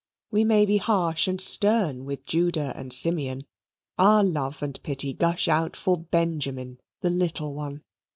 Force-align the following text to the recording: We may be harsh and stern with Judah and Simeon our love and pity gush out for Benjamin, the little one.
We 0.31 0.43
may 0.43 0.65
be 0.65 0.77
harsh 0.77 1.27
and 1.27 1.39
stern 1.39 2.05
with 2.05 2.25
Judah 2.25 2.73
and 2.75 2.91
Simeon 2.91 3.45
our 3.99 4.23
love 4.23 4.63
and 4.63 4.81
pity 4.81 5.13
gush 5.13 5.47
out 5.47 5.75
for 5.75 5.95
Benjamin, 5.95 6.79
the 7.01 7.11
little 7.11 7.53
one. 7.53 7.83